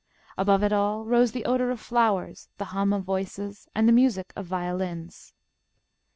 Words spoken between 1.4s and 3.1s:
odour of flowers, the hum of